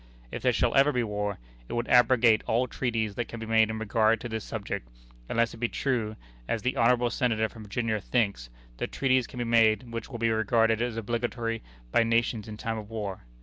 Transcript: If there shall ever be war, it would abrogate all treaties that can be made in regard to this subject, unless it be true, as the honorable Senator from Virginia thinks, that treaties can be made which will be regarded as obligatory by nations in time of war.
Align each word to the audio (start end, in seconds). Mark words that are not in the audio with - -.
If 0.31 0.41
there 0.41 0.51
shall 0.51 0.73
ever 0.73 0.91
be 0.91 1.03
war, 1.03 1.37
it 1.69 1.73
would 1.73 1.87
abrogate 1.87 2.41
all 2.47 2.65
treaties 2.65 3.13
that 3.13 3.27
can 3.27 3.39
be 3.39 3.45
made 3.45 3.69
in 3.69 3.77
regard 3.77 4.19
to 4.21 4.27
this 4.29 4.43
subject, 4.43 4.89
unless 5.29 5.53
it 5.53 5.57
be 5.57 5.69
true, 5.69 6.15
as 6.47 6.63
the 6.63 6.75
honorable 6.75 7.11
Senator 7.11 7.47
from 7.47 7.61
Virginia 7.65 8.01
thinks, 8.01 8.49
that 8.77 8.91
treaties 8.91 9.27
can 9.27 9.37
be 9.37 9.43
made 9.43 9.91
which 9.93 10.09
will 10.09 10.17
be 10.17 10.31
regarded 10.31 10.81
as 10.81 10.97
obligatory 10.97 11.61
by 11.91 12.01
nations 12.01 12.47
in 12.47 12.57
time 12.57 12.79
of 12.79 12.89
war. 12.89 13.25